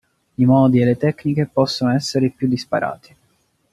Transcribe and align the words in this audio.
I 0.33 0.45
modi 0.45 0.81
e 0.81 0.85
le 0.85 0.97
tecniche 0.97 1.45
possono 1.45 1.91
essere 1.93 2.25
i 2.25 2.31
più 2.31 2.47
disparati. 2.47 3.15